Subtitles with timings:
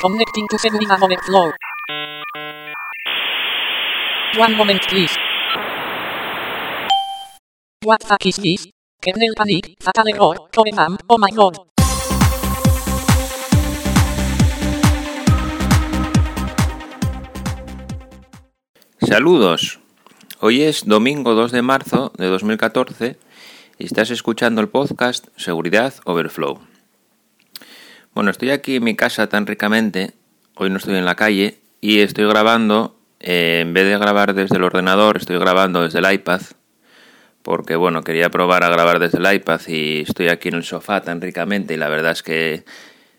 [0.00, 1.50] Connecting to Seguridad Overflow.
[4.38, 5.10] One moment please.
[7.84, 8.68] What fuck is this?
[9.00, 11.56] Kernel panic, fatal error, core RAM, oh my god.
[19.00, 19.80] Saludos.
[20.40, 23.16] Hoy es domingo 2 de marzo de 2014
[23.78, 26.77] y estás escuchando el podcast Seguridad Overflow.
[28.14, 30.12] Bueno, estoy aquí en mi casa tan ricamente,
[30.54, 34.56] hoy no estoy en la calle y estoy grabando, eh, en vez de grabar desde
[34.56, 36.40] el ordenador, estoy grabando desde el iPad,
[37.42, 41.02] porque bueno, quería probar a grabar desde el iPad y estoy aquí en el sofá
[41.02, 42.64] tan ricamente y la verdad es que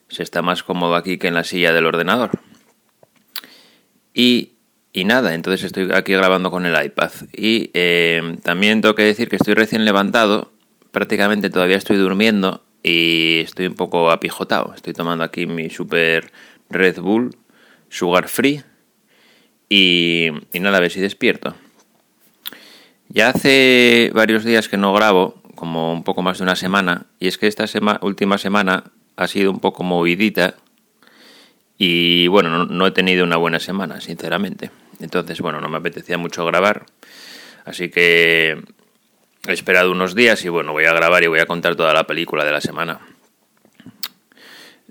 [0.09, 2.31] se está más cómodo aquí que en la silla del ordenador.
[4.13, 4.53] Y,
[4.91, 7.11] y nada, entonces estoy aquí grabando con el iPad.
[7.31, 10.51] Y eh, también tengo que decir que estoy recién levantado,
[10.91, 14.73] prácticamente todavía estoy durmiendo y estoy un poco apijotado.
[14.75, 16.31] Estoy tomando aquí mi super
[16.69, 17.35] Red Bull
[17.89, 18.63] Sugar Free
[19.67, 21.55] y, y nada, a ver si despierto.
[23.09, 27.27] Ya hace varios días que no grabo, como un poco más de una semana, y
[27.27, 27.65] es que esta
[28.01, 30.55] última semana ha sido un poco movidita
[31.77, 34.69] y bueno, no, no he tenido una buena semana, sinceramente.
[34.99, 36.85] Entonces, bueno, no me apetecía mucho grabar,
[37.65, 38.61] así que
[39.47, 42.05] he esperado unos días y bueno, voy a grabar y voy a contar toda la
[42.05, 42.99] película de la semana.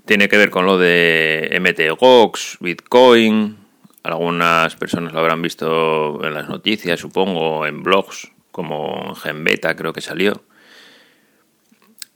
[0.05, 3.57] Tiene que ver con lo de MTGOX, Bitcoin.
[4.01, 10.01] Algunas personas lo habrán visto en las noticias, supongo, en blogs, como Genbeta creo que
[10.01, 10.41] salió.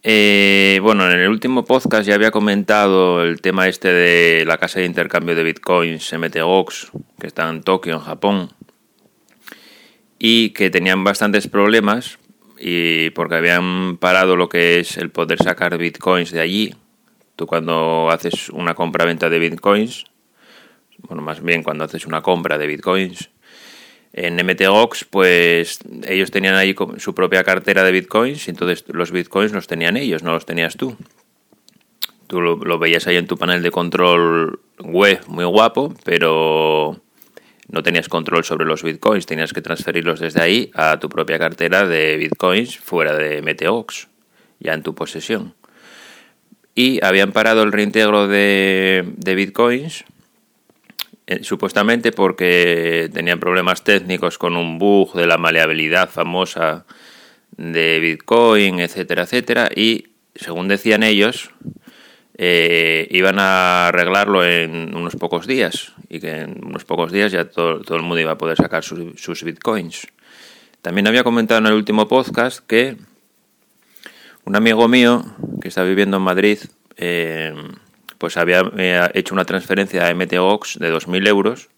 [0.02, 4.80] Eh, bueno, en el último podcast ya había comentado el tema este de la casa
[4.80, 8.50] de intercambio de bitcoins MTGOX, que está en Tokio, en Japón,
[10.20, 12.18] y que tenían bastantes problemas
[12.66, 16.74] y porque habían parado lo que es el poder sacar bitcoins de allí.
[17.36, 20.06] Tú cuando haces una compra-venta de bitcoins,
[21.00, 23.32] bueno, más bien cuando haces una compra de bitcoins,
[24.14, 29.52] en MTGOX, pues ellos tenían ahí su propia cartera de bitcoins y entonces los bitcoins
[29.52, 30.96] los tenían ellos, no los tenías tú.
[32.28, 37.03] Tú lo, lo veías ahí en tu panel de control web, muy guapo, pero
[37.74, 41.88] no tenías control sobre los bitcoins, tenías que transferirlos desde ahí a tu propia cartera
[41.88, 44.10] de bitcoins fuera de Meteox,
[44.60, 45.56] ya en tu posesión.
[46.76, 50.06] Y habían parado el reintegro de, de bitcoins,
[51.26, 56.86] eh, supuestamente porque tenían problemas técnicos con un bug de la maleabilidad famosa
[57.58, 61.50] de bitcoin, etcétera, etcétera, y según decían ellos,
[62.36, 67.46] eh, iban a arreglarlo en unos pocos días y que en unos pocos días ya
[67.46, 70.08] todo, el mundo iba a poder sacar sus, bitcoins.
[70.82, 72.98] También había comentado en el último podcast que
[74.46, 75.24] un amigo mío
[75.62, 76.60] que está viviendo en Madrid
[76.98, 77.54] eh,
[78.18, 81.70] pues había eh, hecho una transferencia a MTGOX de 2.000 euros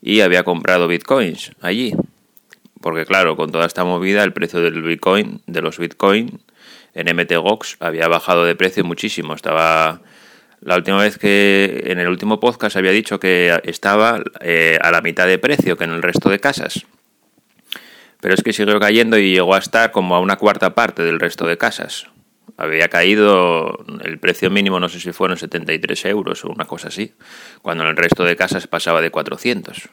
[0.00, 1.94] y había comprado bitcoins allí.
[2.80, 6.32] Porque claro, con toda esta movida el precio del bitcoin, de los bitcoins
[6.94, 9.34] en MTGOX había bajado de precio muchísimo.
[9.34, 10.00] Estaba
[10.60, 15.00] la última vez que en el último podcast había dicho que estaba eh, a la
[15.00, 16.86] mitad de precio que en el resto de casas.
[18.20, 21.18] Pero es que siguió cayendo y llegó a estar como a una cuarta parte del
[21.18, 22.06] resto de casas.
[22.58, 27.14] Había caído el precio mínimo, no sé si fueron 73 euros o una cosa así,
[27.62, 29.88] cuando en el resto de casas pasaba de 400.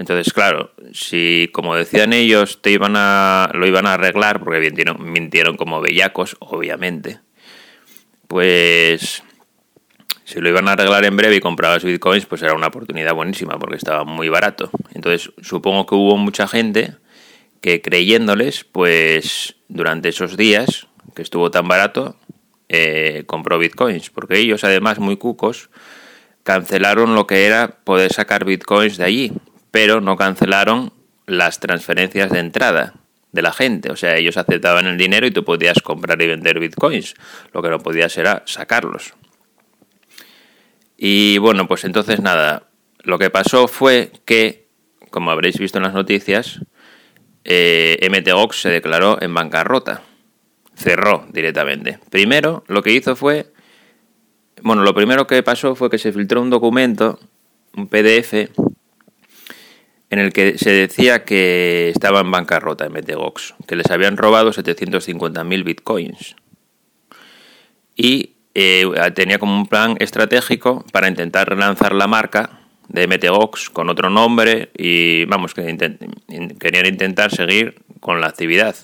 [0.00, 5.58] Entonces, claro, si como decían ellos te iban a, lo iban a arreglar, porque mintieron,
[5.58, 7.20] como bellacos, obviamente,
[8.26, 9.22] pues
[10.24, 13.58] si lo iban a arreglar en breve y comprabas bitcoins, pues era una oportunidad buenísima
[13.58, 14.70] porque estaba muy barato.
[14.94, 16.94] Entonces, supongo que hubo mucha gente
[17.60, 22.16] que creyéndoles, pues durante esos días que estuvo tan barato,
[22.70, 25.68] eh, compró bitcoins, porque ellos además muy cucos
[26.42, 29.32] cancelaron lo que era poder sacar bitcoins de allí,
[29.70, 30.92] pero no cancelaron
[31.26, 32.94] las transferencias de entrada
[33.32, 33.90] de la gente.
[33.90, 37.14] O sea, ellos aceptaban el dinero y tú podías comprar y vender bitcoins.
[37.52, 39.14] Lo que no podías era sacarlos.
[40.96, 42.68] Y bueno, pues entonces nada,
[43.02, 44.68] lo que pasó fue que,
[45.10, 46.60] como habréis visto en las noticias,
[47.44, 47.98] eh,
[48.52, 50.02] se declaró en bancarrota.
[50.74, 51.98] Cerró directamente.
[52.10, 53.52] Primero, lo que hizo fue...
[54.62, 57.18] Bueno, lo primero que pasó fue que se filtró un documento,
[57.74, 58.50] un PDF,
[60.10, 65.64] en el que se decía que estaba en bancarrota MTGOX, que les habían robado 750.000
[65.64, 66.36] bitcoins.
[67.94, 72.58] Y eh, tenía como un plan estratégico para intentar relanzar la marca
[72.88, 75.62] de MTGOX con otro nombre y vamos, que
[76.58, 78.74] querían intentar seguir con la actividad.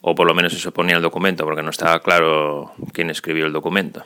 [0.00, 3.52] O por lo menos eso ponía el documento, porque no estaba claro quién escribió el
[3.52, 4.02] documento.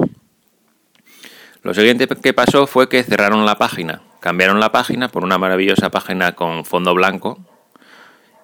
[1.63, 5.91] Lo siguiente que pasó fue que cerraron la página, cambiaron la página por una maravillosa
[5.91, 7.39] página con fondo blanco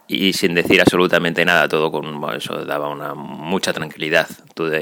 [0.07, 4.29] y sin decir absolutamente nada, todo con eso daba una mucha tranquilidad.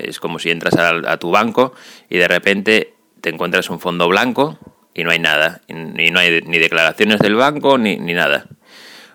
[0.03, 1.73] es como si entras a, tu banco
[2.09, 4.59] y de repente te encuentras un fondo blanco
[4.95, 5.75] y no hay nada, y,
[6.11, 8.47] no hay ni declaraciones del banco ni, ni nada,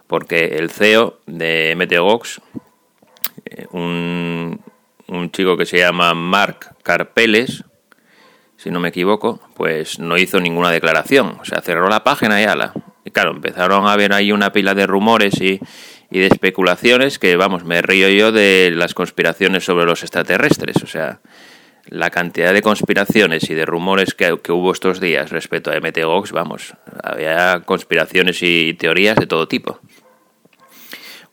[0.07, 2.41] porque el CEO de MTGOX,
[3.45, 4.61] eh, un,
[5.07, 7.63] un chico que se llama Mark Carpeles,
[8.65, 11.37] si no me equivoco, pues no hizo ninguna declaración.
[11.39, 12.73] O sea, cerró la página y ala.
[13.03, 15.59] Y claro, empezaron a haber ahí una pila de rumores y,
[16.09, 20.77] de especulaciones que, vamos, me río yo de las conspiraciones sobre los extraterrestres.
[20.81, 21.19] O sea,
[21.89, 26.73] la cantidad de conspiraciones y de rumores que, hubo estos días respecto a MTGOX, vamos,
[27.03, 29.79] había conspiraciones y teorías de todo tipo.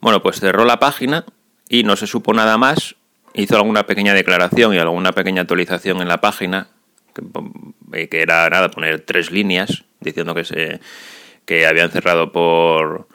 [0.01, 1.25] Bueno, pues cerró la página
[1.67, 2.95] y no se supo nada más.
[3.33, 6.67] Hizo alguna pequeña declaración y alguna pequeña actualización en la página
[7.13, 10.79] que, era nada, poner tres líneas diciendo que se
[11.45, 13.07] que habían cerrado por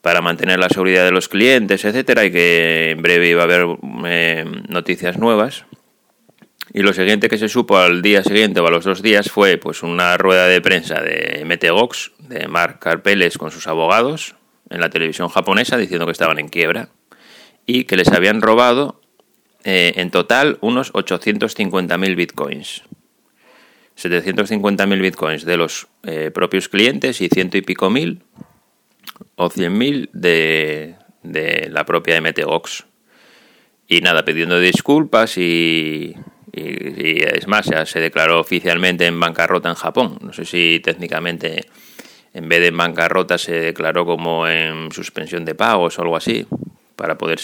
[0.00, 3.66] para mantener la seguridad de los clientes, etcétera, y que en breve iba a haber
[4.04, 5.64] eh, noticias nuevas.
[6.74, 9.58] Y lo siguiente que se supo al día siguiente o a los dos días fue
[9.58, 14.34] pues una rueda de prensa de MTGOX, de Mark Carpeles con sus abogados,
[14.70, 16.88] en la televisión japonesa, diciendo que estaban en quiebra
[17.66, 19.00] y que les habían robado
[19.64, 22.82] eh, en total unos 850.000 bitcoins.
[23.96, 28.22] 750.000 bitcoins de los eh, propios clientes y ciento y pico mil
[29.36, 32.86] o 100.000 de, de la propia MTGOX.
[33.88, 36.14] Y nada, pidiendo disculpas y,
[36.52, 40.18] y, es más, ya se declaró oficialmente en bancarrota en Japón.
[40.20, 41.66] No sé si técnicamente
[42.34, 46.46] en vez de en bancarrota se declaró como en suspensión de pagos o algo así,
[46.96, 47.38] para poder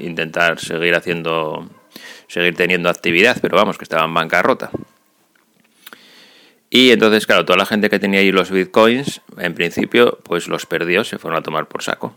[0.00, 1.68] intentar seguir haciendo,
[2.28, 4.70] seguir teniendo actividad, pero vamos, que estaba en bancarrota.
[6.70, 10.66] Y entonces, claro, toda la gente que tenía ahí los bitcoins, en principio, pues los
[10.66, 12.12] perdió, se fueron a tomar por saco.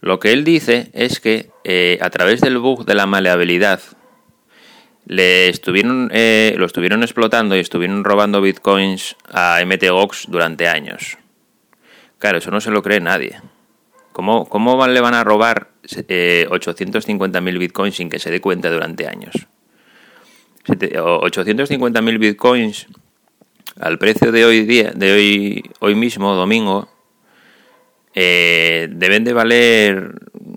[0.00, 3.80] Lo que él dice es que eh, a través del bug de la maleabilidad
[5.06, 11.18] le estuvieron, eh, lo estuvieron explotando y estuvieron robando bitcoins a MTGOX durante años.
[12.18, 13.40] Claro, eso no se lo cree nadie.
[14.12, 15.70] ¿Cómo, cómo le van a robar
[16.08, 19.46] eh, 850.000 bitcoins sin que se dé cuenta durante años?
[20.66, 22.86] 850.000 bitcoins
[23.80, 26.88] al precio de hoy día, de hoy, hoy mismo, domingo,
[28.14, 30.12] eh, deben de valer,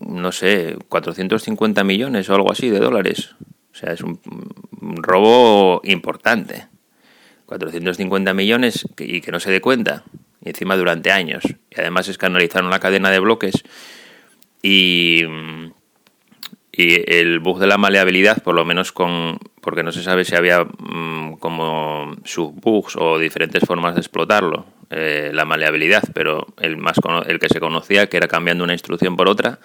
[0.08, 3.36] no sé, 450 millones o algo así de dólares.
[3.72, 4.20] O sea, es un,
[5.02, 6.68] robo importante.
[7.46, 10.04] 450 millones y que no se dé cuenta.
[10.42, 11.44] Y encima durante años.
[11.46, 13.64] Y además escanalizaron la cadena de bloques
[14.62, 15.24] y
[16.78, 19.40] y el bug de la maleabilidad, por lo menos con.
[19.62, 25.32] porque no se sabe si había mm, como subbugs o diferentes formas de explotarlo, eh,
[25.34, 29.30] la maleabilidad, pero el, más, el que se conocía, que era cambiando una instrucción por
[29.30, 29.60] otra,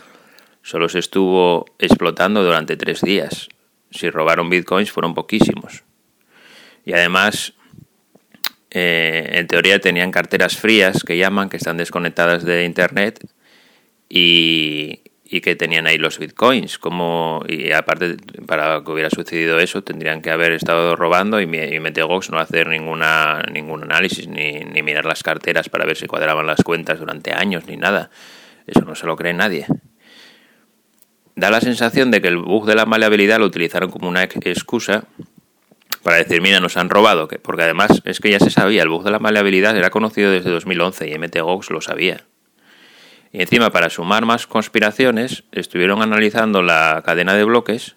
[0.63, 3.49] solo se estuvo explotando durante tres días.
[3.91, 5.83] Si robaron bitcoins fueron poquísimos.
[6.85, 7.55] Y además,
[8.71, 13.19] eh, en teoría tenían carteras frías que llaman, que están desconectadas de internet
[14.09, 15.01] y,
[15.33, 16.79] y que tenían ahí los bitcoins.
[16.79, 18.17] Como, y aparte,
[18.47, 23.43] para que hubiera sucedido eso, tendrían que haber estado robando y, y no hacer ninguna,
[23.53, 27.65] ningún análisis ni, ni mirar las carteras para ver si cuadraban las cuentas durante años
[27.67, 28.11] ni nada.
[28.67, 29.67] Eso no se lo cree nadie.
[31.37, 35.05] Da la sensación de que el bug de la maleabilidad lo utilizaron como una excusa
[36.03, 39.05] para decir, mira, nos han robado, porque además es que ya se sabía, el bug
[39.05, 42.25] de la maleabilidad era conocido desde 2011 y MTGOX lo sabía.
[43.33, 47.97] Y encima, para sumar más conspiraciones, estuvieron analizando la cadena de bloques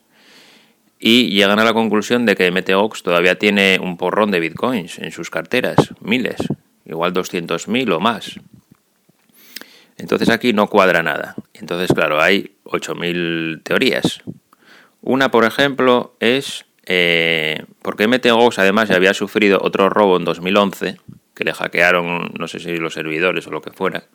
[1.00, 5.12] y llegan a la conclusión de que MTOX todavía tiene un porrón de bitcoins en
[5.12, 6.38] sus carteras, miles,
[6.86, 8.40] igual 200.000 o más.
[9.98, 11.36] Entonces aquí no cuadra nada.
[11.54, 14.22] Entonces, claro, hay 8.000 teorías.
[15.02, 20.98] Una, por ejemplo, es eh, porque MTGOX además ya había sufrido otro robo en 2011,
[21.34, 24.06] que le hackearon, no sé si los servidores o lo que fuera,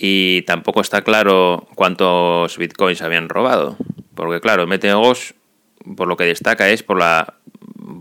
[0.00, 3.76] y tampoco está claro cuántos bitcoins habían robado.
[4.14, 5.34] Porque claro, MTGOS
[5.96, 7.34] por lo que destaca es por la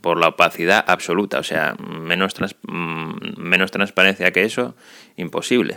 [0.01, 2.33] por la opacidad absoluta, o sea, menos,
[2.67, 4.75] mm, menos transparencia que eso,
[5.15, 5.75] imposible,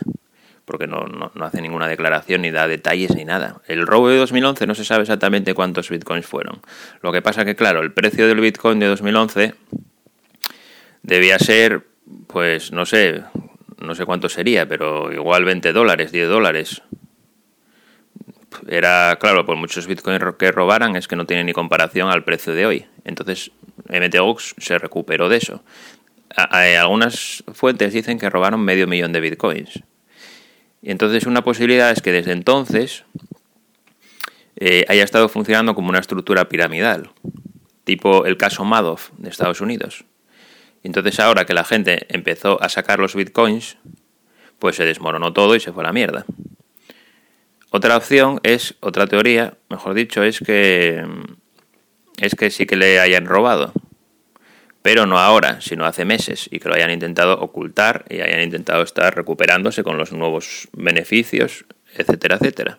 [0.65, 3.62] porque no, no, no, hace ninguna declaración ni da detalles ni nada.
[3.67, 6.61] El robo de 2011 no se sabe exactamente cuántos bitcoins fueron.
[7.03, 9.55] Lo que pasa que, claro, el precio del bitcoin de 2011
[11.03, 11.87] debía ser,
[12.27, 13.23] pues, no sé,
[13.81, 16.83] no sé cuánto sería, pero igual 20 dólares, 10 dólares.
[18.69, 22.55] era, claro, por muchos bitcoins que robaran es que no tiene ni comparación al precio
[22.55, 22.87] de hoy.
[23.05, 23.51] Entonces,
[23.89, 25.63] MTGOX se recuperó de eso.
[26.37, 29.83] algunas fuentes dicen que robaron medio millón de bitcoins.
[30.83, 33.05] Y entonces una posibilidad es que desde entonces
[34.57, 37.11] eh, haya estado funcionando como una estructura piramidal,
[37.85, 40.05] tipo el caso Madoff de Estados Unidos.
[40.83, 43.77] Entonces ahora que la gente empezó a sacar los bitcoins,
[44.59, 46.25] pues se desmoronó todo y se fue a la mierda.
[47.71, 51.05] Otra opción es, otra teoría, mejor dicho, es que
[52.21, 53.73] es que sí que le hayan robado.
[54.83, 58.83] Pero no ahora, sino hace meses, y que lo hayan intentado ocultar y hayan intentado
[58.83, 62.79] estar recuperándose con los nuevos beneficios, etcétera, etcétera.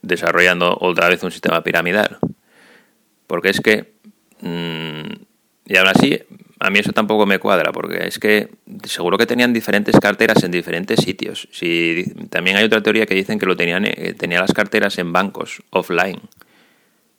[0.00, 2.18] Desarrollando otra vez un sistema piramidal.
[3.28, 3.94] Porque es que,
[4.40, 5.22] mm,
[5.72, 6.20] y aún así,
[6.60, 8.50] a mí eso tampoco me cuadra, porque es que
[8.84, 11.48] seguro que tenían diferentes carteras en diferentes sitios.
[11.50, 15.14] Si, también hay otra teoría que dicen que lo tenían, eh, tenía las carteras en
[15.14, 16.20] bancos, offline.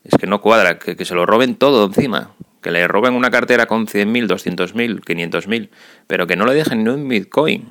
[0.03, 2.35] Es que no cuadra, que, se lo roben todo encima.
[2.61, 5.69] Que le roben una cartera con 100.000, 200.000, 500.000,
[6.05, 7.69] pero que no le dejen ni un Bitcoin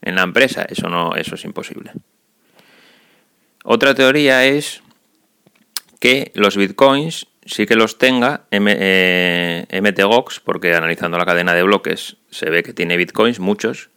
[0.00, 0.64] en la empresa.
[0.66, 1.92] Eso, no, eso es imposible.
[3.62, 4.82] Otra teoría es
[6.00, 12.16] que los Bitcoins sí que los tenga eh, MTGOX, porque analizando la cadena de bloques
[12.30, 13.90] se ve que tiene bitcoins, muchos,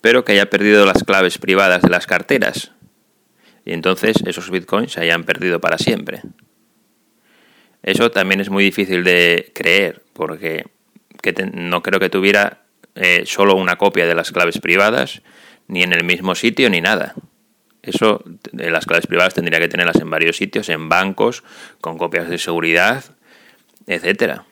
[0.00, 2.72] pero que haya perdido las claves privadas de las carteras.
[3.64, 6.22] Y entonces esos bitcoins se hayan perdido para siempre.
[7.82, 10.66] Eso también es muy difícil de creer, porque
[11.52, 12.62] no creo que tuviera
[12.94, 15.22] eh, solo una copia de las claves privadas,
[15.68, 17.14] ni en el mismo sitio, ni nada.
[17.82, 18.22] Eso,
[18.52, 21.42] de las claves privadas tendría que tenerlas en varios sitios, en bancos,
[21.80, 23.04] con copias de seguridad,
[23.86, 24.44] etcétera.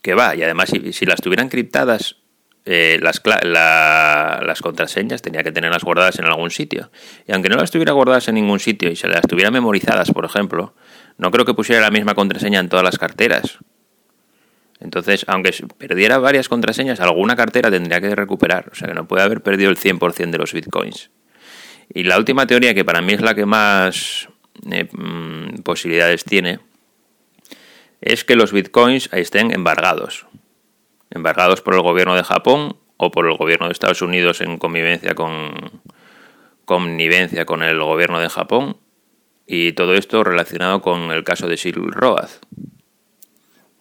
[0.00, 2.16] Que va, y además si, las tuvieran criptadas,
[2.64, 6.90] eh, las, las contraseñas tenía que tenerlas guardadas en algún sitio.
[7.26, 10.24] Y aunque no las tuviera guardadas en ningún sitio y se las tuviera memorizadas, por
[10.24, 10.74] ejemplo,
[11.18, 13.58] no creo que pusiera la misma contraseña en todas las carteras.
[14.80, 18.70] Entonces, aunque perdiera varias contraseñas, alguna cartera tendría que recuperar.
[18.72, 21.10] O sea que no puede haber perdido el 100% de los bitcoins.
[21.92, 24.28] Y la última teoría, que para mí es la que más
[24.70, 26.60] eh, mm, posibilidades tiene,
[28.00, 30.26] es que los bitcoins estén embargados.
[31.10, 35.14] Embargados por el gobierno de Japón o por el gobierno de Estados Unidos en convivencia
[35.14, 35.80] con
[36.64, 38.76] connivencia con el gobierno de Japón
[39.46, 42.28] y todo esto relacionado con el caso de Silk Road.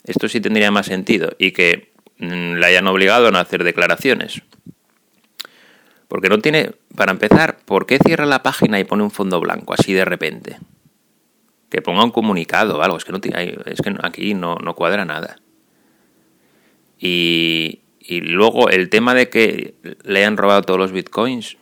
[0.06, 4.42] Esto sí tendría más sentido y que mm, le hayan obligado a no hacer declaraciones.
[6.08, 9.74] Porque no tiene, para empezar, ¿por qué cierra la página y pone un fondo blanco
[9.74, 10.58] así de repente?
[11.70, 15.38] Que ponga un comunicado o algo, es que, no, es que aquí no, cuadra nada.
[16.98, 21.58] Y, y luego el tema de que le hayan robado todos los bitcoins,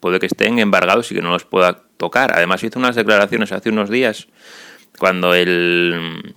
[0.00, 2.32] puede que estén embargados y que no los pueda tocar.
[2.34, 4.26] Además hizo unas declaraciones hace unos días
[4.98, 6.34] cuando el,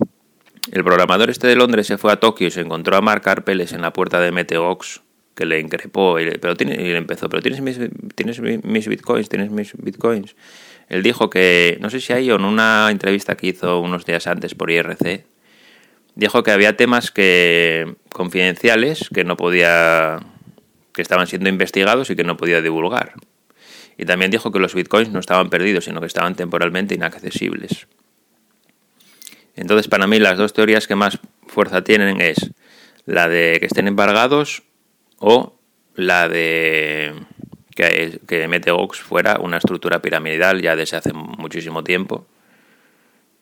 [0.70, 3.72] el programador este de Londres se fue a Tokio y se encontró a Mark Arpeles
[3.72, 5.03] en la puerta de Meteox
[5.34, 7.78] que le increpó y, pero tiene, y le empezó, pero tienes mis,
[8.14, 10.36] tienes mis bitcoins, tienes mis bitcoins.
[10.88, 14.26] Él dijo que, no sé si hay o en una entrevista que hizo unos días
[14.26, 15.24] antes por IRC,
[16.14, 20.20] dijo que había temas que confidenciales que no podía,
[20.92, 23.14] que estaban siendo investigados y que no podía divulgar.
[23.96, 27.86] Y también dijo que los bitcoins no estaban perdidos, sino que estaban temporalmente inaccesibles.
[29.56, 32.50] Entonces, para mí, las dos teorías que más fuerza tienen es
[33.06, 34.64] la de que estén embargados
[35.26, 35.54] o
[35.94, 37.14] la de
[37.74, 42.26] que, que MTGOX fuera una estructura piramidal ya desde hace muchísimo tiempo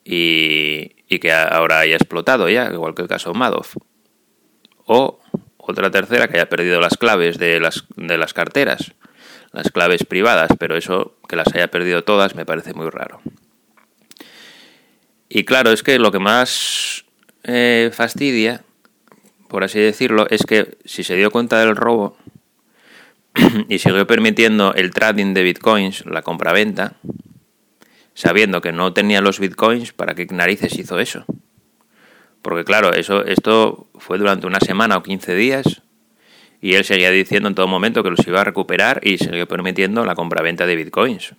[0.05, 3.77] y, y, que ahora haya explotado ya, igual que el caso Madoff.
[4.87, 5.19] O
[5.57, 8.93] otra tercera que haya perdido las claves de las, de las carteras,
[9.51, 13.21] las claves privadas, pero eso que las haya perdido todas me parece muy raro.
[15.29, 17.05] Y claro, es que lo que más
[17.43, 18.63] eh, fastidia
[19.53, 22.17] por así decirlo, es que si se dio cuenta del robo
[23.69, 26.95] y siguió permitiendo el trading de bitcoins, la compra-venta,
[28.15, 31.27] sabiendo que no tenía los bitcoins, ¿para qué narices hizo eso?
[32.41, 35.83] Porque claro, eso, esto fue durante una semana o 15 días
[36.63, 40.07] y él seguía diciendo en todo momento que los iba a recuperar y siguió permitiendo
[40.07, 41.35] la compra-venta de bitcoins.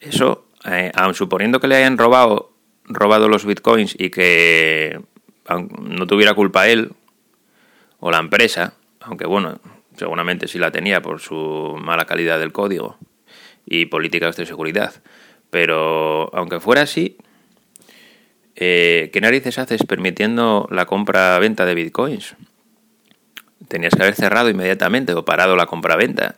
[0.00, 2.52] Eso, eh, aun suponiendo que le hayan robado,
[2.84, 5.00] robado los bitcoins y que
[5.56, 6.92] no tuviera culpa él
[8.00, 9.60] o la empresa, aunque bueno,
[9.96, 12.96] seguramente sí la tenía por su mala calidad del código
[13.66, 14.94] y políticas de seguridad,
[15.50, 17.16] pero aunque fuera así,
[18.56, 22.36] eh, ¿qué narices haces permitiendo la compra-venta de bitcoins?
[23.68, 26.36] Tenías que haber cerrado inmediatamente o parado la compra-venta.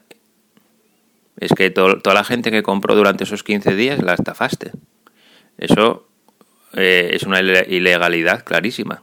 [1.38, 4.72] es que toda la gente que compró durante esos 15 días la estafaste.
[5.56, 6.09] Eso
[6.74, 9.02] eh, es una ilegalidad clarísima.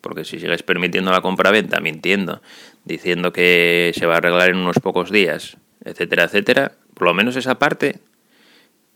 [0.00, 2.42] Porque si sigues permitiendo la compra-venta, mintiendo,
[2.84, 7.36] diciendo que se va a arreglar en unos pocos días, etcétera, etcétera, por lo menos
[7.36, 8.00] esa parte,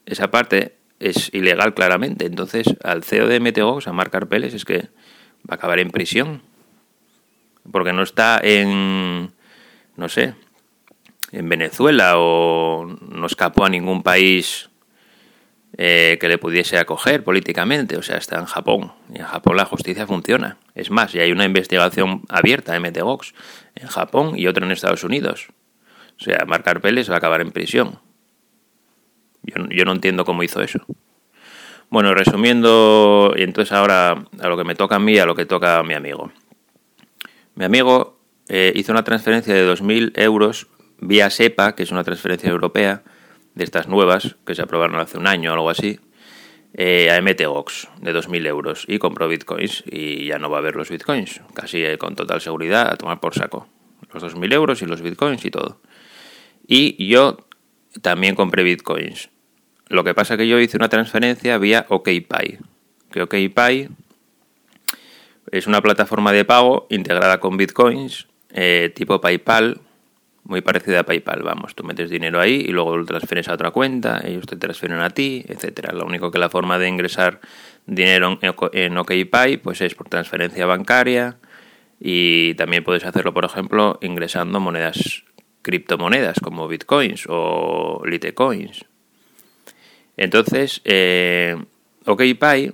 [0.04, 2.26] esa parte es ilegal claramente.
[2.26, 4.88] Entonces, al CEO de Meteox, a Marc Arpeles, es que
[5.48, 6.42] va a acabar en prisión.
[7.70, 9.32] Porque no está en,
[9.96, 10.34] no sé,
[11.32, 14.70] en Venezuela o no escapó a ningún país
[15.78, 17.97] eh, que le pudiese acoger políticamente.
[17.97, 18.92] O sea, está en Japón.
[19.12, 20.56] Y en Japón la justicia funciona.
[20.75, 23.35] Es más, y hay una investigación abierta de Meteox
[23.75, 25.49] en Japón y otra en Estados Unidos.
[26.18, 27.99] O sea, Marc Arpeles va a acabar en prisión.
[29.42, 30.80] Yo, no entiendo cómo hizo eso.
[31.88, 35.47] Bueno, resumiendo, y entonces ahora a lo que me toca a mí, a lo que
[35.47, 36.33] toca a mi amigo.
[37.54, 38.18] Mi amigo
[38.49, 40.66] eh, hizo una transferencia de 2.000 euros
[40.99, 43.04] vía SEPA, que es una transferencia europea,
[43.56, 45.98] de estas nuevas, que se aprobaron hace un año o algo así,
[46.75, 50.76] eh, a MTGOX de 2.000 euros y compró bitcoins y ya no va a haber
[50.76, 53.66] los bitcoins, casi eh, con total seguridad, a tomar por saco.
[54.12, 55.80] Los 2.000 euros y los bitcoins y todo.
[56.68, 57.38] Y yo
[58.02, 59.30] también compré bitcoins.
[59.88, 62.58] Lo que pasa que yo hice una transferencia vía OKPay.
[63.10, 63.88] Que OKPay
[65.50, 69.80] es una plataforma de pago integrada con bitcoins, eh, tipo PayPal,
[70.49, 71.43] muy parecida a PayPal.
[71.43, 75.00] Vamos, tú metes dinero ahí y luego lo transfieres a otra cuenta, ellos te transfieren
[75.00, 75.93] a ti, etcétera.
[75.93, 77.41] Lo único que la forma de ingresar
[77.87, 78.38] dinero
[78.73, 81.38] en OKPay pues es por transferencia bancaria
[82.00, 85.25] y también puedes hacerlo, por ejemplo, ingresando monedas
[85.62, 88.85] criptomonedas como bitcoins o litecoins.
[90.17, 91.57] Entonces, eh,
[92.05, 92.71] OKPay,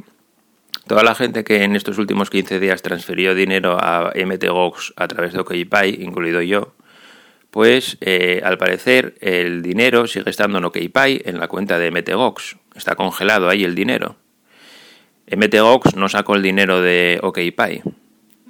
[0.87, 5.33] toda la gente que en estos últimos 15 días transfirió dinero a MTGOX a través
[5.33, 6.75] de OKPay, incluido yo,
[7.53, 12.57] pues eh, al parecer el dinero sigue estando en OKPay en la cuenta de MTGOX.
[12.75, 14.17] Está congelado ahí el dinero.
[15.31, 17.83] MTGOX no sacó el dinero de OKPay.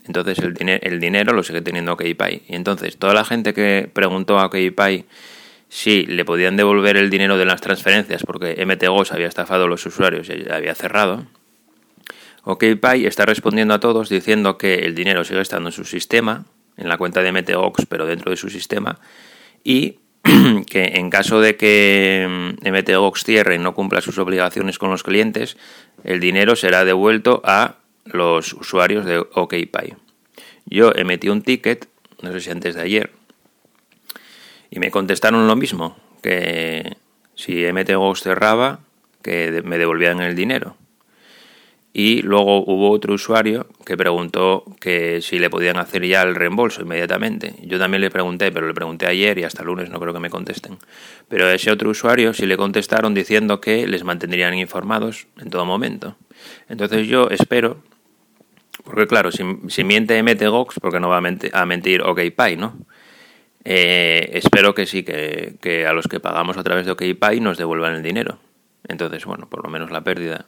[0.07, 2.43] Entonces el, dinero lo sigue teniendo OKPay.
[2.47, 5.05] Y entonces toda la gente que preguntó a OKPay
[5.69, 9.85] si le podían devolver el dinero de las transferencias porque MTGOS había estafado a los
[9.85, 11.27] usuarios y había cerrado,
[12.45, 16.45] OKPay está respondiendo a todos diciendo que el dinero sigue estando en su sistema,
[16.83, 18.99] en la cuenta de MTGOX, pero dentro de su sistema,
[19.65, 19.99] y
[20.67, 25.57] que en caso de que MTGOX cierre y no cumpla sus obligaciones con los clientes,
[26.05, 29.95] el dinero será devuelto a los usuarios de OKPay.
[30.67, 31.89] Yo emití un ticket,
[32.21, 33.11] no sé si antes de ayer,
[34.71, 36.97] y me contestaron lo mismo, que
[37.35, 38.81] si MTGO cerraba,
[39.23, 40.77] que me devolvían el dinero.
[41.95, 46.81] Y luego hubo otro usuario que preguntó que si le podían hacer ya el reembolso
[46.81, 47.55] inmediatamente.
[47.63, 50.21] Yo también le pregunté, pero le pregunté ayer y hasta el lunes no creo que
[50.21, 50.79] me contesten.
[51.29, 55.67] Pero a ese otro usuario sí le contestaron diciendo que les mantendrían informados en todo
[55.67, 56.17] momento.
[56.69, 57.83] Entonces yo espero
[58.85, 62.77] porque claro, si, si miente MTGOX, porque no va a mentir, a ¿no?
[63.65, 67.95] Eh, espero que sí, que, a los que pagamos a través de OKPay nos devuelvan
[67.95, 68.39] el dinero.
[68.89, 70.47] Entonces, bueno, por lo menos la pérdida.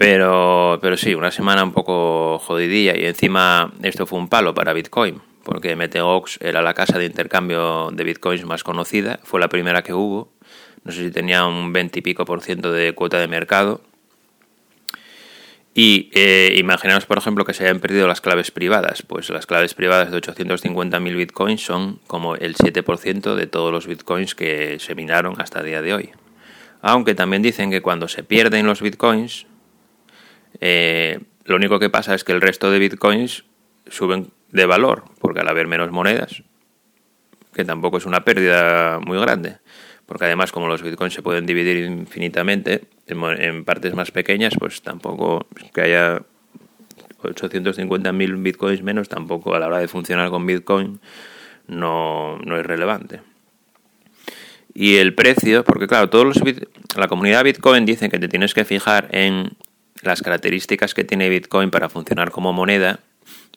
[0.00, 4.72] Pero, pero sí, una semana un poco jodidilla y encima esto fue un palo para
[4.72, 9.82] Bitcoin, porque MTGOX era la casa de intercambio de Bitcoins más conocida, fue la primera
[9.82, 10.32] que hubo.
[10.84, 13.82] No sé si tenía un 20 y pico por ciento de cuota de mercado
[15.74, 19.02] y eh, imaginaos, por ejemplo, que se hayan perdido las claves privadas.
[19.02, 24.34] Pues las claves privadas de 850.000 bitcoins son como el 7% de todos los bitcoins
[24.34, 26.10] que se minaron hasta el día de hoy.
[26.80, 29.46] Aunque también dicen que cuando se pierden los bitcoins,
[30.60, 33.44] eh, lo único que pasa es que el resto de bitcoins
[33.88, 36.42] suben de valor, porque al haber menos monedas,
[37.54, 39.58] que tampoco es una pérdida muy grande,
[40.06, 45.46] porque además como los bitcoins se pueden dividir infinitamente en, partes más pequeñas, pues tampoco
[45.74, 46.22] que haya
[47.22, 51.00] 850.000 bitcoins menos, tampoco a la hora de funcionar con bitcoin
[51.66, 53.20] no, no es relevante.
[54.74, 56.40] Y el precio, porque claro, todos los
[56.96, 59.50] la comunidad Bitcoin dice que te tienes que fijar en
[60.02, 63.00] las características que tiene Bitcoin para funcionar como moneda,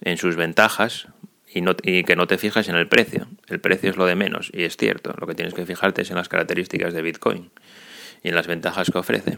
[0.02, 1.08] en sus ventajas,
[1.54, 3.28] y, que no te fijas en el precio.
[3.48, 5.14] El precio es lo de menos, y es cierto.
[5.20, 7.52] Lo que tienes que fijarte es en las características de Bitcoin
[8.24, 9.38] y en las ventajas que ofrece.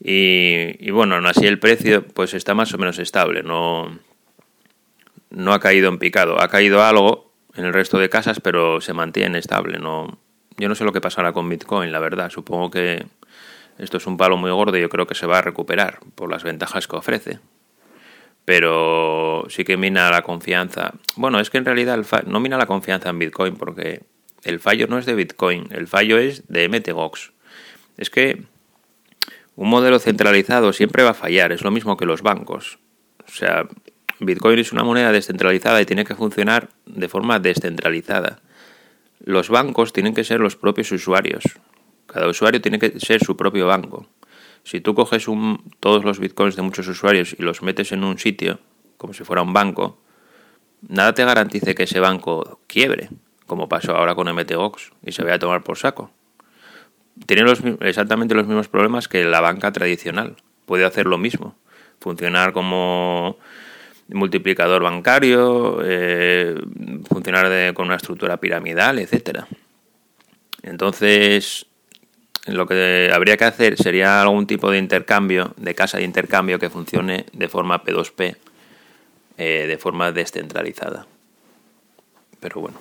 [0.00, 3.98] Y, bueno, aún así el precio pues está más o menos estable, no,
[5.30, 6.40] no ha caído en picado.
[6.40, 9.78] Ha caído algo en el resto de casas, pero se mantiene estable.
[9.78, 10.18] No,
[10.56, 12.30] yo no sé lo que pasará con Bitcoin, la verdad.
[12.30, 13.06] Supongo que
[13.78, 16.30] esto es un palo muy gordo y yo creo que se va a recuperar por
[16.30, 17.40] las ventajas que ofrece
[18.48, 20.94] pero sí que mina la confianza.
[21.16, 24.04] Bueno, es que en realidad no mina la confianza en Bitcoin porque
[24.42, 27.32] el fallo no es de Bitcoin, el fallo es de MTGOX.
[27.98, 28.44] Es que
[29.54, 32.78] un modelo centralizado siempre va a fallar, es lo mismo que los bancos.
[33.26, 33.68] O sea,
[34.18, 38.40] Bitcoin es una moneda descentralizada y tiene que funcionar de forma descentralizada.
[39.22, 41.44] Los bancos tienen que ser los propios usuarios.
[42.08, 44.06] Cada usuario tiene que ser su propio banco.
[44.64, 45.26] Si tú coges
[45.78, 48.58] todos los bitcoins de muchos usuarios y los metes en un sitio,
[48.96, 49.98] como si fuera un banco,
[50.88, 53.10] nada te garantice que ese banco quiebre,
[53.46, 56.10] como pasó ahora con MTGOX y se vaya a tomar por saco.
[57.26, 60.36] Tiene exactamente los mismos problemas que la banca tradicional.
[60.66, 61.56] Puede hacer lo mismo,
[62.00, 63.38] funcionar como
[64.08, 66.54] multiplicador bancario, eh,
[67.08, 69.46] funcionar con una estructura piramidal, etcétera.
[70.62, 71.67] Entonces,
[72.48, 76.70] lo que habría que hacer sería algún tipo de intercambio, de casa de intercambio que
[76.70, 78.36] funcione de forma P2P,
[79.36, 81.06] eh, de forma descentralizada.
[82.40, 82.78] Pero bueno,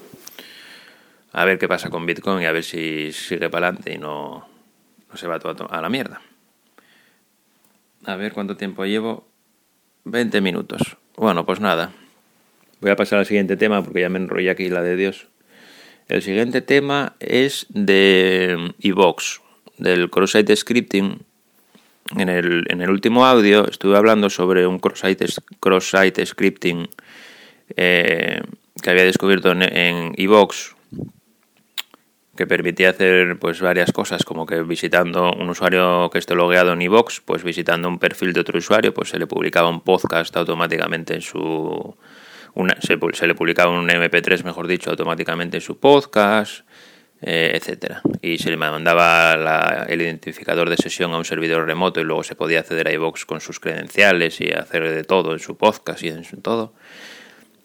[1.33, 4.47] a ver qué pasa con Bitcoin y a ver si sigue para adelante y no,
[5.09, 6.21] no se va todo a la mierda.
[8.05, 9.27] A ver cuánto tiempo llevo.
[10.05, 10.95] 20 minutos.
[11.17, 11.91] Bueno, pues nada.
[12.79, 15.27] Voy a pasar al siguiente tema porque ya me enrollé aquí la de Dios.
[16.07, 19.41] El siguiente tema es de iVox
[19.77, 21.19] del cross-site scripting,
[22.15, 25.25] en el, en el, último audio estuve hablando sobre un cross-site
[25.59, 25.93] cross
[26.25, 26.87] scripting
[27.75, 28.41] eh,
[28.81, 30.77] que había descubierto en Evox
[32.37, 36.81] que permitía hacer pues varias cosas como que visitando un usuario que esté logueado en
[36.81, 41.15] Evox, pues visitando un perfil de otro usuario, pues se le publicaba un podcast automáticamente
[41.15, 41.97] en su
[42.79, 46.65] se, se, le publicaba un MP3, mejor dicho, automáticamente en su podcast,
[47.21, 48.01] eh, etcétera.
[48.21, 52.35] Y se le mandaba el identificador de sesión a un servidor remoto y luego se
[52.35, 56.09] podía acceder a iVox con sus credenciales y hacer de todo en su podcast y
[56.09, 56.73] en su todo.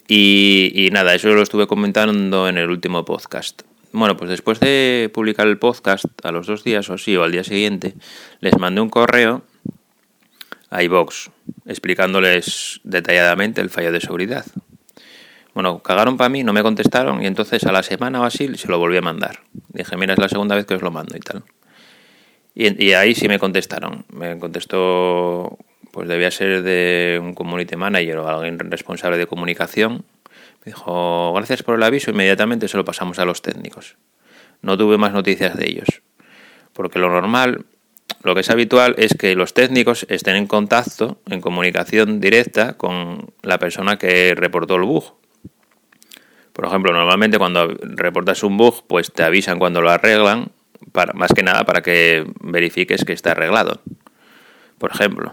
[0.08, 3.62] Y, nada, eso lo estuve comentando en el último podcast.
[3.92, 7.32] Bueno, pues después de publicar el podcast, a los dos días o sí, o al
[7.32, 7.94] día siguiente,
[8.40, 9.42] les mandé un correo
[10.70, 11.30] a iVox
[11.66, 14.44] explicándoles detalladamente el fallo de seguridad.
[15.54, 18.68] Bueno, cagaron para mí, no me contestaron y entonces a la semana o así se
[18.68, 19.40] lo volví a mandar.
[19.68, 21.42] Dije, mira, es la segunda vez que os lo mando y tal.
[22.54, 24.04] Y, ahí sí me contestaron.
[24.12, 25.58] Me contestó,
[25.90, 30.04] pues debía ser de un community manager o alguien responsable de comunicación.
[30.64, 33.96] Me dijo, gracias por el aviso, inmediatamente se lo pasamos a los técnicos.
[34.60, 36.02] No tuve más noticias de ellos.
[36.72, 37.64] Porque lo normal,
[38.22, 43.32] lo que es habitual es que los técnicos estén en contacto, en comunicación directa con
[43.42, 45.21] la persona que reportó el bug
[46.52, 50.50] por ejemplo, normalmente cuando reportas un bug, pues te avisan cuando lo arreglan,
[50.92, 53.80] para, más que nada para que verifiques que está arreglado.
[54.78, 55.32] Por ejemplo.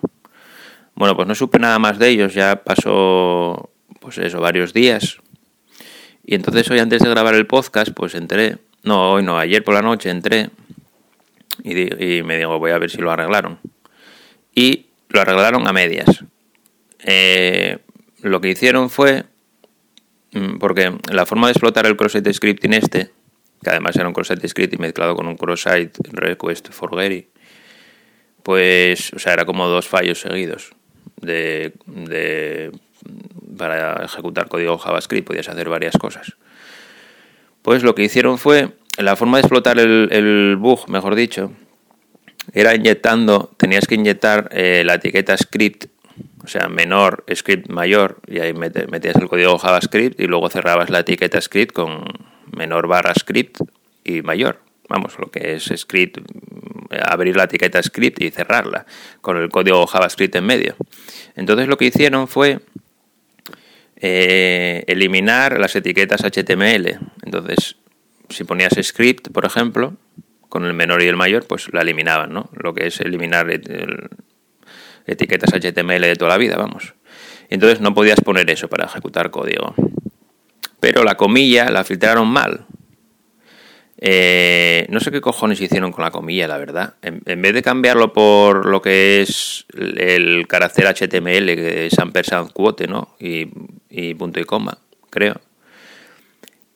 [0.95, 5.17] Bueno, pues no supe nada más de ellos, ya pasó, pues eso, varios días.
[6.25, 9.73] Y entonces hoy antes de grabar el podcast, pues entré, no, hoy no, ayer por
[9.73, 10.49] la noche entré
[11.63, 13.59] y, me digo, voy a ver si lo arreglaron.
[14.53, 16.23] Y lo arreglaron a medias.
[16.99, 17.79] Eh,
[18.21, 19.25] lo que hicieron fue
[20.59, 23.11] porque la forma de explotar el cross-site scripting este,
[23.63, 27.29] que además era un cross-site scripting mezclado con un cross-site request for Gary,
[28.43, 30.71] pues, o sea, era como dos fallos seguidos
[31.21, 32.71] de, de,
[33.57, 36.35] para ejecutar código JavaScript, podías hacer varias cosas.
[37.61, 41.51] Pues lo que hicieron fue, la forma de explotar el, bug, mejor dicho,
[42.53, 45.85] era inyectando, tenías que inyectar eh, la etiqueta script
[46.49, 51.39] sea, menor, script mayor, y ahí metías el código JavaScript y luego cerrabas la etiqueta
[51.39, 52.03] script con
[52.51, 53.61] menor barra script
[54.03, 54.59] y mayor.
[54.89, 56.17] Vamos, lo que es script,
[57.01, 58.85] abrir la etiqueta script y cerrarla
[59.21, 60.75] con el código JavaScript en medio.
[61.35, 62.59] Entonces lo que hicieron fue
[63.97, 66.99] eh, eliminar las etiquetas HTML.
[67.23, 67.75] Entonces,
[68.29, 69.95] si ponías script, por ejemplo,
[70.47, 72.49] con el menor y el mayor, pues la eliminaban, ¿no?
[72.53, 74.09] Lo que es eliminar el,
[75.11, 76.93] etiquetas HTML de toda la vida, vamos.
[77.49, 79.73] Entonces no podías poner eso para ejecutar código.
[80.79, 82.65] Pero la comilla la filtraron mal.
[84.01, 86.93] Eh, no sé qué cojones hicieron con la comilla, la verdad.
[87.01, 92.87] En, vez de cambiarlo por lo que es el carácter HTML, que es ampersand quote,
[92.87, 93.15] ¿no?
[93.19, 93.47] Y,
[93.89, 94.77] y punto y coma,
[95.09, 95.41] creo.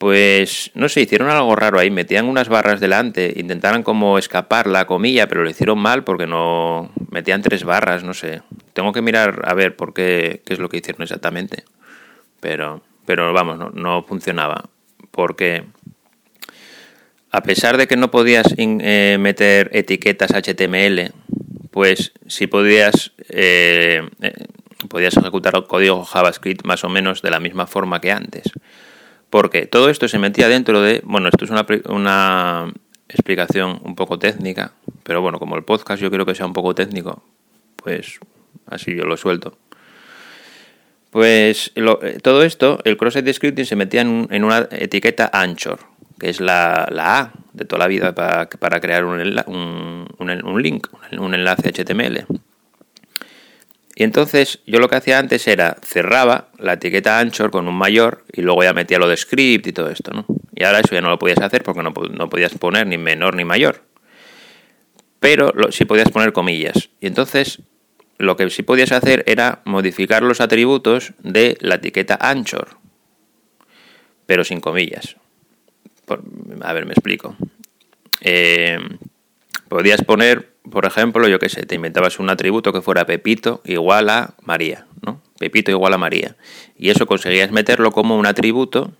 [0.04, 4.86] Pues no sé, hicieron algo raro ahí, metían unas barras delante, intentaron como escapar la
[4.86, 8.42] comilla, pero lo hicieron mal porque no metían tres barras, no sé.
[8.74, 11.64] Tengo que mirar a ver por qué, qué es lo que hicieron exactamente.
[12.40, 14.68] Pero, pero vamos, no, no funcionaba.
[15.10, 15.64] Porque
[17.30, 21.14] a pesar de que no podías eh, meter etiquetas HTML,
[21.70, 24.34] pues sí podías, eh, eh,
[24.90, 28.52] podías ejecutar el código JavaScript más o menos de la misma forma que antes.
[29.34, 31.00] Porque todo esto se metía dentro de...
[31.02, 32.72] Bueno, esto es una, una
[33.08, 36.72] explicación un poco técnica, pero bueno, como el podcast yo quiero que sea un poco
[36.72, 37.20] técnico,
[37.74, 38.20] pues
[38.66, 39.58] así yo lo suelto.
[41.10, 41.72] Pues
[42.22, 45.80] todo esto, el cross-site scripting se metía en, una etiqueta Anchor,
[46.20, 49.18] que es la, A de toda la vida para, para crear un,
[49.48, 50.86] un, un, link,
[51.18, 52.24] un enlace HTML.
[53.96, 58.24] Y entonces yo lo que hacía antes era cerraba la etiqueta Anchor con un mayor
[58.32, 60.26] y luego ya metía lo de script y todo esto, ¿no?
[60.54, 63.36] Y ahora eso ya no lo podías hacer porque no, no podías poner ni menor
[63.36, 63.84] ni mayor.
[65.20, 66.90] Pero sí podías poner comillas.
[67.00, 67.62] Y entonces
[68.18, 72.76] lo que sí podías hacer era modificar los atributos de la etiqueta Anchor,
[74.26, 75.16] pero sin comillas.
[76.62, 77.36] a ver, me explico.
[78.20, 78.78] Eh,
[79.68, 84.08] podías poner, por ejemplo, yo qué sé, te inventabas un atributo que fuera Pepito igual
[84.08, 85.22] a María, ¿no?
[85.38, 86.36] Pepito igual a María.
[86.76, 88.92] Y eso conseguías meterlo como un atributo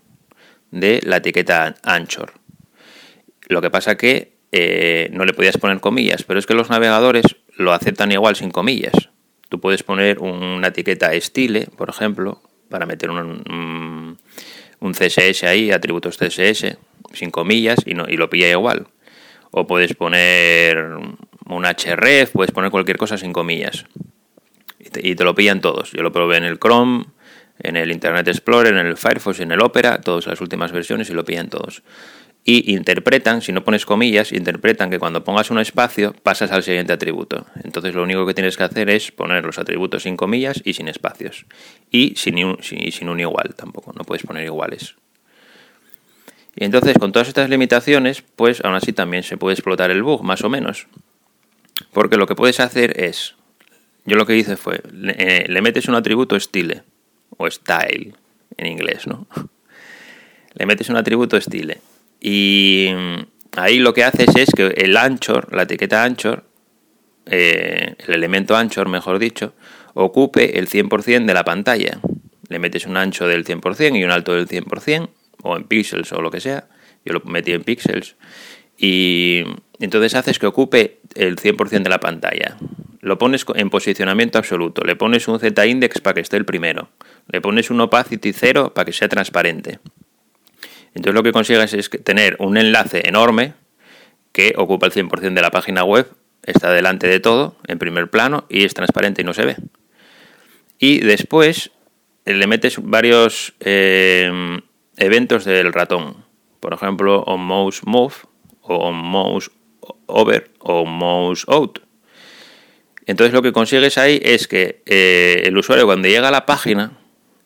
[0.71, 2.33] de la etiqueta Anchor.
[3.47, 7.25] Lo que pasa que eh, no le podías poner comillas, pero es que los navegadores
[7.57, 9.09] lo aceptan igual sin comillas.
[9.49, 14.17] Tú puedes poner una etiqueta style, por ejemplo, para meter un,
[14.79, 16.77] un, CSS ahí, atributos CSS,
[17.13, 18.87] sin comillas, y, no, y lo pilla igual.
[19.51, 20.77] O puedes poner
[21.47, 23.85] un href, puedes poner cualquier cosa sin comillas.
[24.79, 25.91] Y te, lo pillan todos.
[25.91, 27.05] Yo lo probé en el Chrome,
[27.59, 31.13] en el Internet Explorer, en el Firefox, en el Opera, todas las últimas versiones y
[31.13, 31.83] lo pillan todos
[32.47, 36.93] y interpretan, si no pones comillas, interpretan que cuando pongas un espacio pasas al siguiente
[36.93, 37.47] atributo.
[37.63, 40.87] Entonces lo único que tienes que hacer es poner los atributos sin comillas y sin
[40.87, 41.47] espacios.
[41.89, 44.93] Y sin un, sin un igual tampoco, no puedes poner iguales.
[46.55, 50.23] Y entonces con todas estas limitaciones, pues aún así también se puede explotar el bug,
[50.23, 50.87] más o menos.
[51.91, 53.35] Porque lo que puedes hacer es,
[54.05, 56.83] yo lo que hice fue, le, eh, metes un atributo style,
[57.37, 58.13] o style
[58.57, 59.27] en inglés, ¿no?
[60.57, 61.81] Le metes un atributo style
[62.27, 62.89] y
[63.55, 66.43] ahí lo que haces es que el anchor, la etiqueta anchor,
[67.27, 69.53] eh, el elemento anchor, mejor dicho,
[69.93, 71.99] ocupe el 100% de la pantalla.
[72.49, 75.09] Le metes un ancho del 100% y un alto del 100%,
[75.43, 76.67] o en píxeles o lo que sea.
[77.05, 78.15] Yo lo metí en píxeles.
[78.77, 79.43] Y
[79.79, 82.57] entonces haces que ocupe el 100% de la pantalla.
[83.01, 84.83] Lo pones en posicionamiento absoluto.
[84.83, 86.89] Le pones un z-index para que esté el primero.
[87.27, 89.79] Le pones un opacity cero para que sea transparente.
[90.95, 93.53] Entonces lo que consigues es tener un enlace enorme
[94.31, 96.09] que ocupa el 100% de la página web,
[96.43, 99.55] está delante de todo, en primer plano, y es transparente y no se ve.
[100.79, 101.71] Y después
[102.25, 104.59] eh, le metes varios eh,
[104.97, 106.25] eventos del ratón.
[106.59, 108.15] Por ejemplo, on mouse move,
[108.67, 109.51] o mouse
[110.07, 111.79] over, o mouse out.
[113.05, 116.97] Entonces lo que consigues ahí es que eh, el usuario cuando llega a la página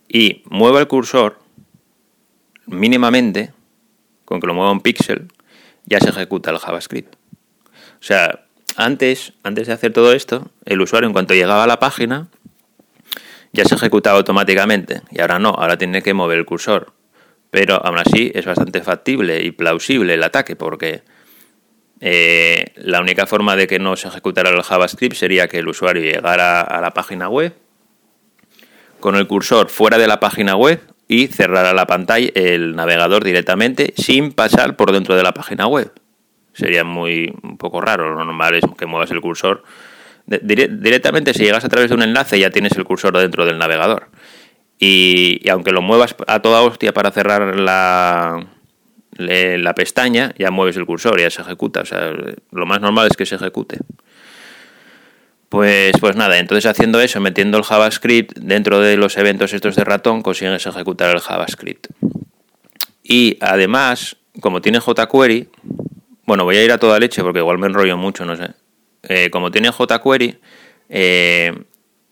[0.08, 1.40] y mueva el cursor,
[2.66, 3.52] mínimamente,
[4.26, 5.28] con que lo mueva un píxel,
[5.86, 7.16] ya se ejecuta el JavaScript.
[7.66, 8.46] O sea,
[8.78, 12.28] antes, antes de hacer todo esto, el usuario en cuanto llegaba a la página,
[13.52, 15.02] ya se ejecutaba automáticamente.
[15.12, 16.94] Y ahora no, ahora tiene que mover el cursor.
[17.52, 21.04] Pero aún así es bastante factible y plausible el ataque porque
[22.00, 26.04] eh, la única forma de que no se ejecutara el JavaScript sería que el usuario
[26.04, 27.54] llegara a la página web
[29.00, 33.94] con el cursor fuera de la página web y cerrará la pantalla, el navegador directamente
[33.98, 35.92] sin pasar por dentro de la página web.
[36.54, 39.64] Sería muy un poco raro, lo normal es que muevas el cursor.
[40.26, 44.09] directamente si llegas a través de un enlace ya tienes el cursor dentro del navegador.
[44.80, 48.48] Y, aunque lo muevas a toda hostia para cerrar la,
[49.18, 51.82] la pestaña, ya mueves el cursor, ya se ejecuta.
[51.82, 52.14] O sea,
[52.52, 53.80] lo más normal es que se ejecute.
[55.50, 59.84] Pues, pues nada, entonces haciendo eso, metiendo el JavaScript dentro de los eventos estos de
[59.84, 61.88] ratón, consigues ejecutar el JavaScript.
[63.04, 65.50] Y además, como tiene jQuery,
[66.28, 68.52] bueno, voy a ir a toda leche porque igual me enrollo mucho, no sé.
[69.02, 70.38] Eh, como tiene jQuery,
[70.90, 71.64] eh,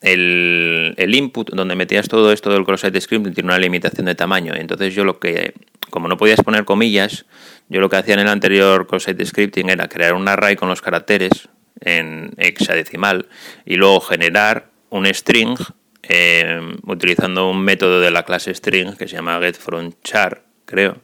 [0.02, 4.54] el, el, input donde metías todo esto del cross-site script tiene una limitación de tamaño.
[4.56, 5.54] Entonces yo lo que,
[5.90, 7.26] como no podías poner comillas,
[7.70, 10.82] yo lo que hacía en el anterior cross-site scripting era crear un array con los
[10.82, 11.50] caracteres
[11.82, 13.28] en hexadecimal
[13.66, 15.58] y luego generar un string
[16.04, 21.02] eh, utilizando un método de la clase string que se llama getFromChar, creo,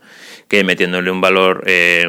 [0.47, 2.07] que metiéndole un valor eh,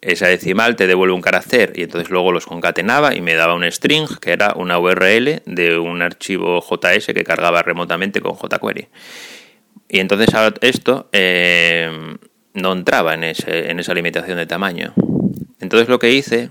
[0.00, 4.06] hexadecimal te devuelve un carácter y entonces luego los concatenaba y me daba un string
[4.20, 8.88] que era una URL de un archivo JS que cargaba remotamente con jQuery.
[9.88, 10.28] Y entonces
[10.60, 12.16] esto eh,
[12.54, 14.92] no entraba en, esa limitación de tamaño.
[15.60, 16.50] Entonces lo que hice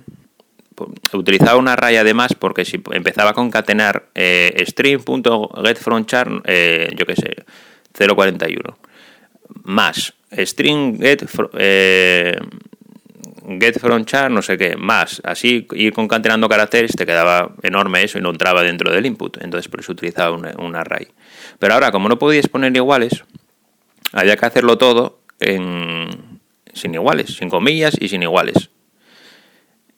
[1.14, 4.68] utilizaba una raya de más porque si empezaba a concatenar eh, eh,
[6.96, 7.36] yo qué sé,
[7.98, 8.76] 0.41.
[9.64, 11.24] más string get,
[11.58, 12.40] eh,
[13.48, 15.22] get from no sé qué, más.
[15.24, 19.38] Así ir concatenando caracteres te quedaba enorme eso y no entraba dentro del input.
[19.42, 21.08] Entonces por eso utilizaba un, array.
[21.60, 23.24] Pero ahora, como no podías poner iguales,
[24.12, 26.40] había que hacerlo todo en,
[26.74, 28.70] sin iguales, sin comillas y sin iguales.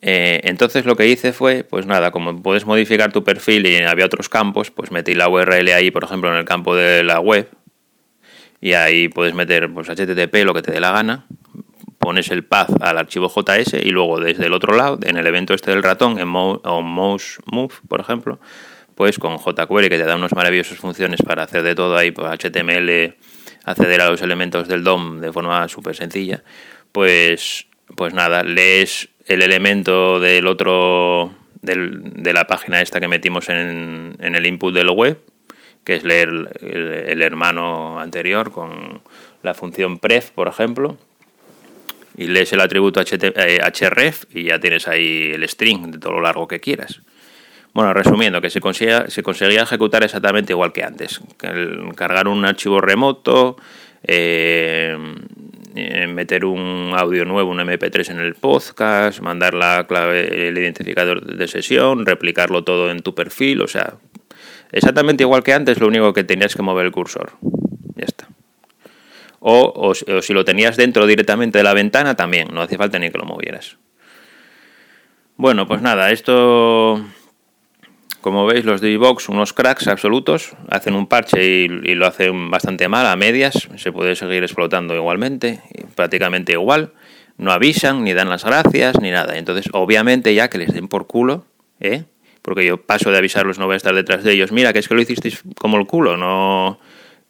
[0.02, 4.06] Eh, entonces lo que hice fue, pues nada, como puedes modificar tu perfil y había
[4.06, 7.50] otros campos, pues metí la URL ahí, por ejemplo, en el campo de la web.
[8.62, 11.26] Y ahí puedes meter pues, HTTP, lo que te dé la gana,
[12.00, 15.52] pones el path al archivo JS y luego desde el otro lado, en el evento
[15.52, 18.40] este del ratón, en o mouse move, por ejemplo,
[18.94, 22.26] pues con jQuery que te da unas maravillosas funciones para hacer de todo ahí, pues
[22.26, 23.16] HTML,
[23.64, 26.42] acceder a los elementos del DOM de forma súper sencilla,
[26.90, 34.16] pues, pues nada, lees el elemento del otro, de la página esta que metimos en,
[34.18, 35.20] en el input del web,
[35.84, 36.30] que es leer
[36.62, 39.02] el hermano anterior con
[39.42, 40.96] la función pref, por ejemplo,
[42.16, 46.20] y lees el atributo href eh, y ya tienes ahí el string de todo lo
[46.20, 47.00] largo que quieras.
[47.72, 51.20] Bueno, resumiendo, que se conseguía, se conseguía ejecutar exactamente igual que antes.
[51.94, 53.56] Cargar un archivo remoto,
[54.02, 54.96] eh,
[55.76, 61.24] eh, meter un audio nuevo, un MP3 en el podcast, mandar la clave, el identificador
[61.24, 63.94] de sesión, replicarlo todo en tu perfil, o sea,
[64.72, 67.34] exactamente igual que antes, lo único que tenías que mover el cursor.
[67.94, 68.29] Ya está
[69.40, 73.18] o, si lo tenías dentro directamente de la ventana también, no hace falta ni que
[73.18, 73.78] lo movieras.
[75.36, 77.02] Bueno, pues nada, esto,
[78.20, 82.88] como veis, los de Vox, unos cracks absolutos, hacen un parche y, lo hacen bastante
[82.88, 85.62] mal, a medias, se puede seguir explotando igualmente,
[85.94, 86.92] prácticamente igual,
[87.38, 89.38] no avisan, ni dan las gracias, ni nada.
[89.38, 91.46] Entonces, obviamente ya que les den por culo,
[91.80, 92.04] ¿eh?
[92.42, 94.88] porque yo paso de avisarlos, no voy a estar detrás de ellos, mira, que es
[94.88, 96.78] que lo hicisteis como el culo, no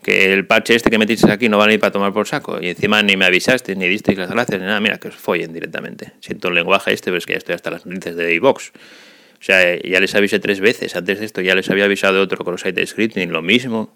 [0.02, 2.58] que el parche este que metiste aquí no vale ni para tomar por saco.
[2.60, 4.80] Y encima ni me avisaste, ni disteis las gracias, ni nada.
[4.80, 6.12] Mira, que os follen directamente.
[6.20, 8.70] Siento el lenguaje este, pero es que ya estoy hasta las narices de iVox.
[8.70, 10.96] O sea, ya les avisé tres veces.
[10.96, 13.94] Antes de esto ya les había avisado otro cross-site scripting, lo mismo.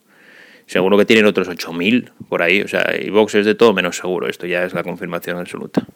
[0.66, 2.62] Seguro que tienen otros 8000 por ahí.
[2.62, 4.28] O sea, iVox es de todo menos seguro.
[4.28, 5.86] Esto ya es la confirmación absoluta.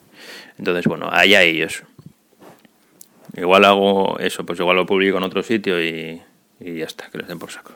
[0.57, 1.83] Entonces, bueno, allá ellos.
[3.35, 6.21] Igual hago eso, pues igual lo publico en otro sitio y,
[6.59, 7.73] y ya está, que les den por saco.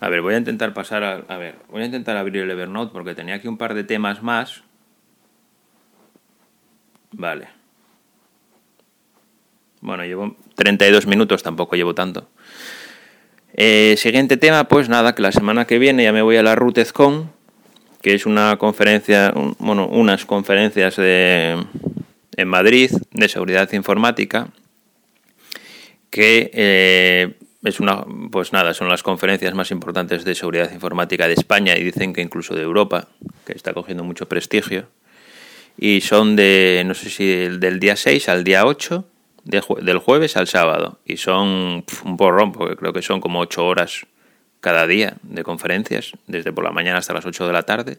[0.00, 2.92] A ver, voy a intentar pasar a, a ver, voy a intentar abrir el Evernote
[2.92, 4.62] porque tenía aquí un par de temas más.
[7.12, 7.48] Vale.
[9.80, 12.28] Bueno, llevo 32 minutos, tampoco llevo tanto.
[13.54, 16.54] Eh, siguiente tema, pues nada, que la semana que viene ya me voy a la
[16.54, 17.30] RUTEZCON,
[18.02, 21.64] que es una conferencia, bueno, unas conferencias de,
[22.36, 24.48] en Madrid de seguridad informática,
[26.10, 31.34] que eh, es una, pues nada, son las conferencias más importantes de seguridad informática de
[31.34, 33.08] España y dicen que incluso de Europa,
[33.44, 34.86] que está cogiendo mucho prestigio.
[35.76, 39.04] Y son de, no sé si del día 6 al día 8,
[39.44, 40.98] del jueves al sábado.
[41.04, 44.06] Y son un porrón, porque creo que son como 8 horas
[44.60, 47.98] cada día de conferencias, desde por la mañana hasta las 8 de la tarde.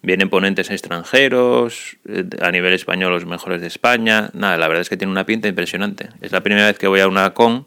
[0.00, 4.30] Vienen ponentes extranjeros, eh, a nivel español los mejores de España.
[4.32, 6.10] Nada, la verdad es que tiene una pinta impresionante.
[6.20, 7.66] Es la primera vez que voy a una con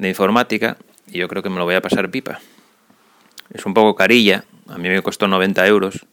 [0.00, 2.40] de informática y yo creo que me lo voy a pasar pipa.
[3.52, 6.06] Es un poco carilla, a mí me costó 90 euros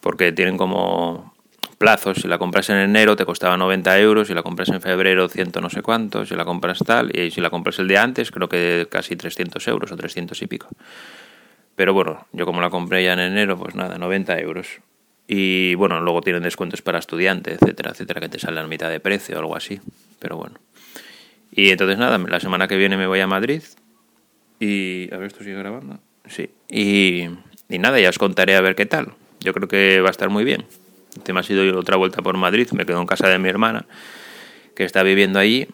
[0.00, 1.34] porque tienen como
[1.78, 5.28] plazos, si la compras en enero te costaba 90 euros, si la compras en febrero
[5.28, 8.30] ciento no sé cuánto, si la compras tal, y si la compras el día antes
[8.30, 10.68] creo que casi 300 euros o 300 y pico.
[11.76, 14.80] Pero bueno, yo como la compré ya en enero, pues nada, 90 euros.
[15.28, 19.00] Y bueno, luego tienen descuentos para estudiantes, etcétera, etcétera, que te salen a mitad de
[19.00, 19.80] precio o algo así.
[20.18, 20.58] Pero bueno.
[21.56, 23.62] Y entonces nada, la semana que viene me voy a Madrid
[24.60, 25.12] y...
[25.12, 25.98] A ver, ¿esto sigue grabando?
[26.26, 26.50] Sí.
[26.68, 27.30] Y,
[27.70, 29.14] y nada, ya os contaré a ver qué tal.
[29.40, 30.66] Yo creo que va a estar muy bien.
[31.16, 33.86] El tema ha sido otra vuelta por Madrid, me quedo en casa de mi hermana,
[34.74, 35.66] que está viviendo allí,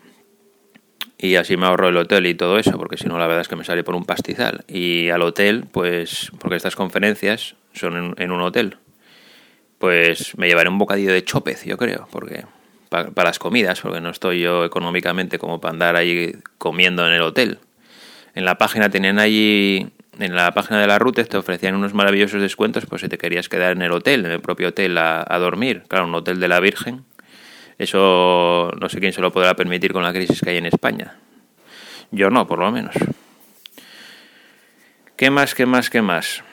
[1.18, 3.49] y así me ahorro el hotel y todo eso, porque si no la verdad es
[3.49, 4.64] que me sale por un pastizal.
[4.68, 8.77] Y al hotel, pues, porque estas conferencias son en, en un hotel,
[9.79, 12.44] pues me llevaré un bocadillo de chopez, yo creo, porque
[12.93, 17.23] para, las comidas, porque no estoy yo económicamente como para andar ahí comiendo en el
[17.23, 17.59] hotel.
[18.35, 19.88] En la página tenían allí,
[20.19, 23.49] en la página de la ruta te ofrecían unos maravillosos descuentos, pues si te querías
[23.49, 25.85] quedar en el hotel, en el propio hotel a, dormir.
[25.88, 27.05] Claro, un hotel de la Virgen.
[27.79, 31.17] Eso no sé quién se lo podrá permitir con la crisis que hay en España.
[32.11, 32.95] Yo no, por lo menos.
[35.17, 36.45] ¿Qué más, qué más, qué más?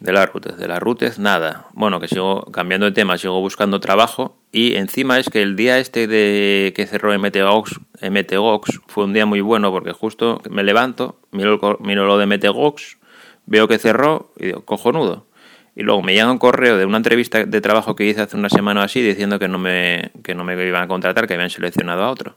[0.00, 1.66] De la Rutez, de la Rutez nada.
[1.72, 5.78] Bueno, que sigo cambiando de tema, sigo buscando trabajo y encima es que el día
[5.78, 11.20] este de que cerró MTGOX, MTGOX fue un día muy bueno porque justo me levanto,
[11.32, 12.98] miro, miro lo de MTGOX,
[13.46, 15.26] veo que cerró y digo, cojonudo.
[15.74, 18.48] Y luego me llega un correo de una entrevista de trabajo que hice hace una
[18.48, 22.02] semana así diciendo que no me, que no me iban a contratar, que habían seleccionado
[22.02, 22.36] a otro.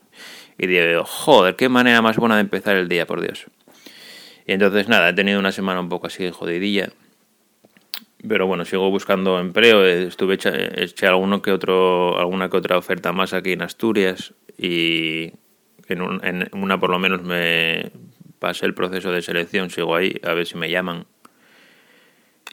[0.57, 3.45] Y digo, joder, qué manera más buena de empezar el día, por Dios.
[4.45, 6.91] Y entonces nada, he tenido una semana un poco así jodidilla.
[8.27, 9.85] Pero bueno, sigo buscando empleo.
[9.85, 15.33] Estuve eché alguno que otro, alguna que otra oferta más aquí en Asturias y
[15.87, 17.91] en, en una por lo menos me
[18.39, 21.05] pasé el proceso de selección, sigo ahí, a ver si me llaman.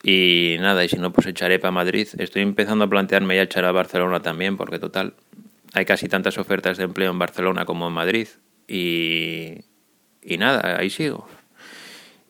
[0.02, 2.06] Y nada, y si no, pues echaré para Madrid.
[2.18, 5.14] Estoy empezando a plantearme ya echar a Barcelona también, porque total,
[5.72, 8.28] hay casi tantas ofertas de empleo en Barcelona como en Madrid.
[8.68, 9.64] Y,
[10.22, 11.26] y nada, ahí sigo.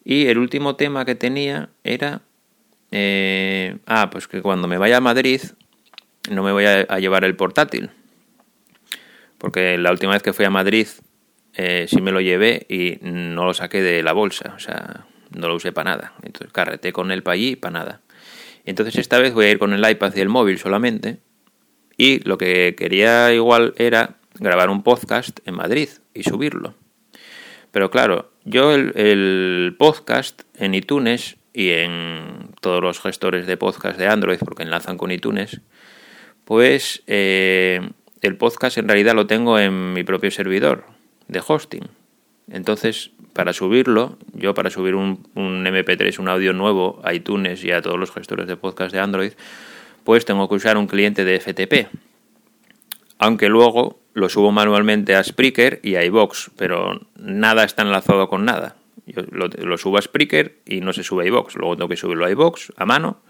[0.04, 2.22] Y el último tema que tenía era...
[2.90, 5.40] Eh, ah, pues que cuando me vaya a Madrid
[6.30, 7.90] no me voy a, llevar el portátil.
[9.38, 10.88] Porque la última vez que fui a Madrid
[11.54, 14.52] eh, sí me lo llevé y no lo saqué de la bolsa.
[14.56, 16.14] O sea, no lo usé para nada.
[16.22, 18.00] Entonces carreté con él para allí para nada.
[18.64, 21.18] Entonces esta vez voy a ir con el iPad y el móvil solamente.
[21.96, 26.74] Y lo que quería igual era grabar un podcast en Madrid y subirlo.
[27.70, 34.06] Pero claro, yo el, podcast en iTunes y en todos los gestores de podcast de
[34.06, 35.60] Android, porque enlazan con iTunes,
[36.44, 37.80] pues eh,
[38.22, 40.84] el podcast en realidad lo tengo en mi propio servidor
[41.26, 41.88] de hosting.
[42.48, 47.82] Entonces, para subirlo, yo para subir un, MP3, un audio nuevo a iTunes y a
[47.82, 49.32] todos los gestores de podcast de Android,
[50.04, 51.88] pues tengo que usar un cliente de FTP.
[53.18, 58.44] Aunque luego lo subo manualmente a Spreaker y a iBox, pero nada está enlazado con
[58.44, 58.76] nada.
[59.06, 61.56] Yo lo, subo a Spreaker y no se sube a iBox.
[61.56, 63.20] Luego tengo que subirlo a iBox a mano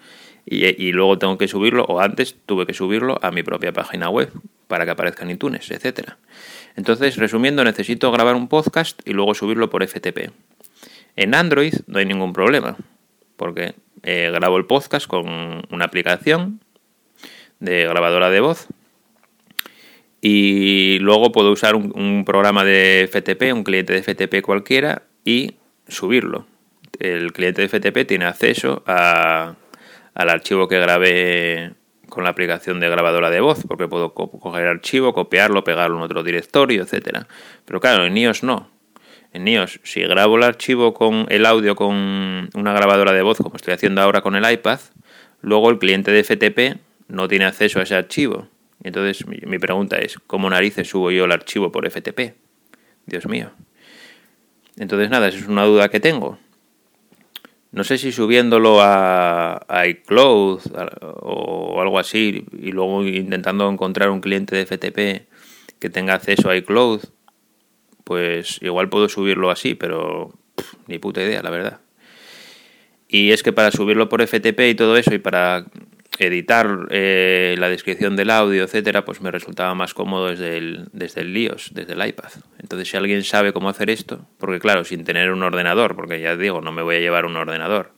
[0.44, 4.30] y, luego tengo que subirlo, o antes tuve que subirlo a mi propia página web
[4.66, 6.18] para que aparezca en iTunes, etcétera.
[6.74, 10.30] Entonces, resumiendo, necesito grabar un podcast y luego subirlo por FTP.
[11.16, 12.76] En Android no hay ningún problema,
[13.36, 16.60] porque eh, grabo el podcast con una aplicación
[17.60, 18.68] de grabadora de voz
[20.20, 25.54] y luego puedo usar un, programa de FTP, un cliente de FTP cualquiera y
[25.88, 26.46] subirlo.
[26.98, 29.56] El cliente de FTP tiene acceso al
[30.14, 31.72] archivo que grabé
[32.08, 36.02] con la aplicación de grabadora de voz, porque puedo coger el archivo, copiarlo, pegarlo en
[36.02, 37.28] otro directorio, etcétera.
[37.64, 38.70] Pero claro, en iOS no.
[39.32, 43.56] En iOS, si grabo el archivo con el audio con una grabadora de voz, como
[43.56, 44.80] estoy haciendo ahora con el iPad,
[45.42, 48.48] luego el cliente de FTP no tiene acceso a ese archivo.
[48.82, 52.34] Entonces mi pregunta es, ¿cómo narices subo yo el archivo por FTP?
[53.06, 53.50] Dios mío.
[54.78, 56.38] Entonces nada, esa es una duda que tengo.
[57.70, 60.60] No sé si subiéndolo a, iCloud
[61.20, 65.28] o algo así y luego intentando encontrar un cliente de FTP
[65.78, 67.02] que tenga acceso a iCloud,
[68.04, 70.32] pues igual puedo subirlo así, pero
[70.86, 71.80] ni puta idea, la verdad.
[73.06, 75.66] Y es que para subirlo por FTP y todo eso y para
[76.18, 81.20] editar eh, la descripción del audio, etcétera, pues me resultaba más cómodo desde el, desde
[81.20, 82.30] el iOS, desde el iPad.
[82.58, 86.36] Entonces, si alguien sabe cómo hacer esto, porque claro, sin tener un ordenador, porque ya
[86.36, 87.92] digo, no me voy a llevar un ordenador.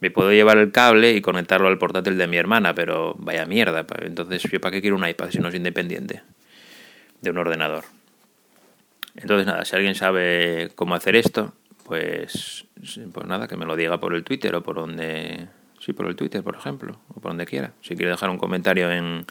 [0.00, 3.86] Me puedo llevar el cable y conectarlo al portátil de mi hermana, pero vaya mierda.
[4.02, 6.22] Entonces, ¿yo para qué quiero un iPad si no es independiente
[7.20, 7.84] de un ordenador?
[9.16, 12.66] Entonces, nada, si alguien sabe cómo hacer esto, pues,
[13.12, 15.46] pues nada, que me lo diga por el Twitter o por donde
[15.84, 17.74] Sí, por el Twitter, por ejemplo, o por donde quiera.
[17.82, 19.26] Si quiere dejar un comentario en,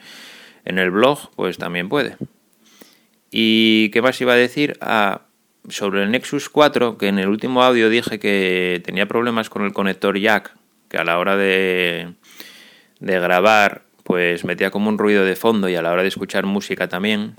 [0.66, 2.16] en el blog, pues también puede.
[3.32, 4.78] ¿Y qué más iba a decir?
[4.80, 5.22] Ah,
[5.68, 9.74] sobre el Nexus 4, que en el último audio dije que tenía problemas con el
[9.74, 10.56] conector jack,
[10.90, 12.14] que a la hora de,
[13.00, 16.46] de grabar, pues metía como un ruido de fondo y a la hora de escuchar
[16.46, 17.36] música también.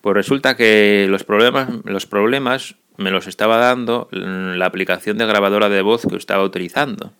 [0.00, 5.68] Pues resulta que los problemas, los problemas me los estaba dando la aplicación de grabadora
[5.68, 7.12] de voz que estaba utilizando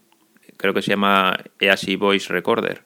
[0.56, 2.82] creo que se llama EASY Voice Recorder,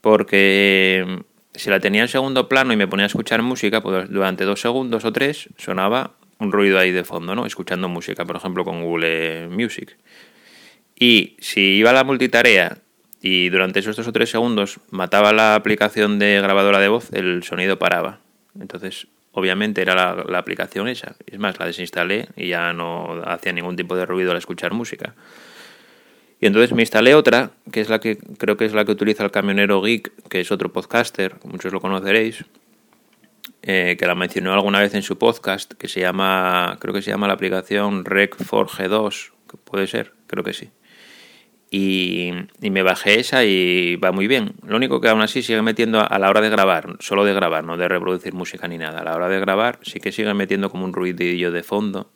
[0.00, 1.20] porque mm,
[1.54, 4.60] si la tenía en segundo plano y me ponía a escuchar música, pues durante dos
[4.60, 7.46] segundos o tres sonaba un ruido ahí de fondo, ¿no?
[7.46, 9.96] Escuchando música, por ejemplo, con Google Music.
[10.98, 12.78] Y si iba a la multitarea
[13.20, 17.42] y durante esos dos o tres segundos mataba la aplicación de grabadora de voz, el
[17.44, 18.18] sonido paraba.
[18.58, 21.16] Entonces, obviamente era la, la aplicación esa.
[21.26, 25.14] Es más, la desinstalé y ya no hacía ningún tipo de ruido al escuchar música.
[26.42, 29.22] Y entonces me instalé otra, que es la que creo que es la que utiliza
[29.22, 32.44] el camionero Geek, que es otro podcaster, muchos lo conoceréis,
[33.62, 37.12] eh, que la mencionó alguna vez en su podcast, que se llama, creo que se
[37.12, 40.70] llama la aplicación Rec4G2, que puede ser, creo que sí.
[41.70, 44.54] Y, me bajé esa y va muy bien.
[44.66, 47.62] Lo único que aún así sigue metiendo a la hora de grabar, solo de grabar,
[47.62, 49.02] no de reproducir música ni nada.
[49.02, 52.10] A la hora de grabar sí que sigue metiendo como un ruidillo de fondo,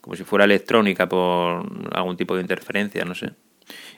[0.00, 3.30] como si fuera electrónica por algún tipo de interferencia, no sé.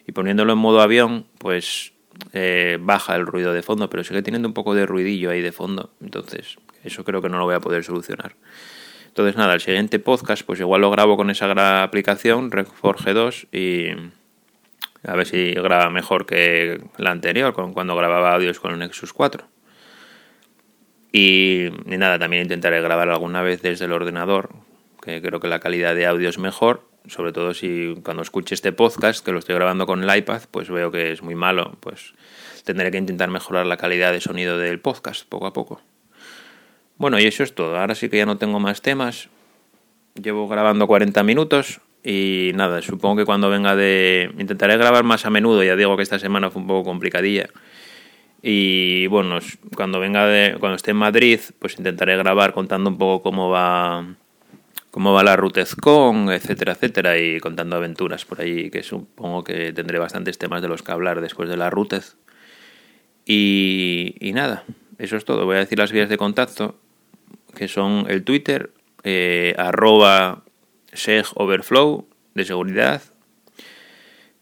[0.07, 1.93] Y poniéndolo en modo avión, pues
[2.33, 5.53] eh, baja el ruido de fondo, pero sigue teniendo un poco de ruidillo ahí de
[5.53, 5.91] fondo.
[6.01, 8.37] Entonces, eso creo que no lo voy a poder solucionar.
[9.09, 13.91] Entonces, nada, el siguiente podcast, pues igual lo grabo con esa aplicación, Reforge 2, y
[15.07, 19.47] a ver si graba mejor que la anterior, cuando grababa audios con el Nexus 4.
[21.13, 24.51] Y, y nada, también intentaré grabar alguna vez desde el ordenador,
[25.01, 28.73] que creo que la calidad de audio es mejor sobre todo si cuando escuche este
[28.73, 32.15] podcast, que lo estoy grabando con el iPad, pues veo que es muy malo, pues
[32.65, 35.81] tendré que intentar mejorar la calidad de sonido del podcast poco a poco.
[36.97, 37.77] Bueno, y eso es todo.
[37.79, 39.29] Ahora sí que ya no tengo más temas.
[40.15, 44.31] Llevo grabando 40 minutos y nada, supongo que cuando venga de...
[44.39, 47.49] Intentaré grabar más a menudo, ya digo que esta semana fue un poco complicadilla.
[48.43, 49.39] Y bueno,
[49.75, 50.57] cuando venga de...
[50.61, 54.07] Cuando esté en Madrid, pues intentaré grabar contando un poco cómo va
[54.95, 59.99] cómo va la RUTEZCON, etcétera, etcétera, y contando aventuras por ahí, que supongo que tendré
[59.99, 62.15] bastantes temas de los que hablar después de la RUTEZ.
[63.27, 64.63] Y, nada,
[64.99, 65.47] eso es todo.
[65.47, 66.77] Voy a decir las vías de contacto,
[67.57, 68.71] que son el Twitter,
[69.03, 70.45] eh, arroba
[70.93, 73.03] segoverflow de seguridad,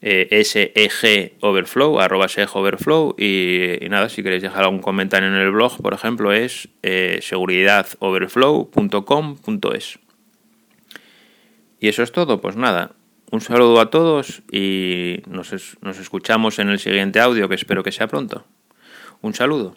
[0.03, 5.35] eh, SEG Overflow, arroba SEG Overflow, y, y, nada, si queréis dejar algún comentario en
[5.35, 9.99] el blog, por ejemplo, es eh, seguridadoverflow.com.es.
[11.83, 12.93] Y eso es todo, pues nada.
[13.33, 18.07] Un saludo a todos y nos, escuchamos en el siguiente audio que espero que sea
[18.07, 18.45] pronto.
[19.21, 19.75] Un saludo.